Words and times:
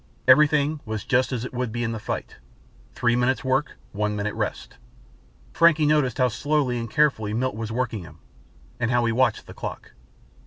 Everything 0.27 0.79
was 0.83 1.03
just 1.03 1.31
as 1.31 1.45
it 1.45 1.53
would 1.53 1.71
be 1.71 1.83
in 1.83 1.91
the 1.91 1.99
fight. 1.99 2.37
Three 2.95 3.15
minutes 3.15 3.43
work, 3.43 3.77
one 3.91 4.15
minute 4.15 4.33
rest. 4.33 4.79
Frankie 5.53 5.85
noticed 5.85 6.17
how 6.17 6.27
slowly 6.27 6.79
and 6.79 6.89
carefully 6.89 7.35
Milt 7.35 7.53
was 7.55 7.71
working 7.71 8.01
him, 8.01 8.17
and 8.79 8.89
how 8.89 9.05
he 9.05 9.11
watched 9.13 9.45
the 9.45 9.53
clock. 9.53 9.91